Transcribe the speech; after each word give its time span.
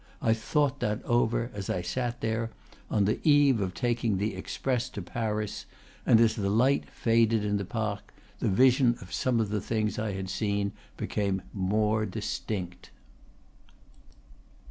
I 0.19 0.33
thought 0.33 0.79
that 0.79 1.03
over, 1.05 1.51
as 1.53 1.69
I 1.69 1.83
sat 1.83 2.21
there, 2.21 2.49
on 2.89 3.05
the 3.05 3.19
eve 3.23 3.61
of 3.61 3.75
taking 3.75 4.17
the 4.17 4.33
express 4.33 4.89
to 4.89 5.01
Paris; 5.03 5.67
and 6.07 6.19
as 6.19 6.33
the 6.35 6.49
light 6.49 6.89
faded 6.89 7.45
in 7.45 7.57
the 7.57 7.65
Parc 7.65 8.11
the 8.39 8.49
vision 8.49 8.97
of 9.01 9.13
some 9.13 9.39
of 9.39 9.49
the 9.49 9.61
things 9.61 9.99
I 9.99 10.13
had 10.13 10.27
seen 10.31 10.71
became 10.97 11.43
more 11.53 12.07
distinct. 12.07 12.89